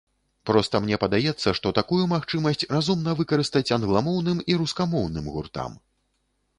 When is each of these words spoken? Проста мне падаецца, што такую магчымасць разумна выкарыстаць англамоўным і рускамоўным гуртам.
Проста 0.49 0.79
мне 0.85 0.97
падаецца, 1.03 1.53
што 1.59 1.73
такую 1.79 2.01
магчымасць 2.15 2.67
разумна 2.73 3.11
выкарыстаць 3.23 3.67
англамоўным 3.79 4.45
і 4.53 4.61
рускамоўным 4.65 5.33
гуртам. 5.37 5.83